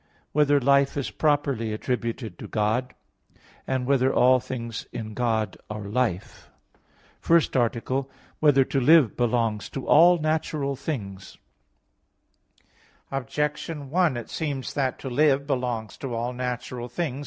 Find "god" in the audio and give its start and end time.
2.47-2.95, 5.13-5.57